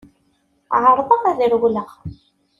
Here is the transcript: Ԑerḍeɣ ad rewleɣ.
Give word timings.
Ԑerḍeɣ 0.83 1.23
ad 1.31 1.39
rewleɣ. 1.51 1.89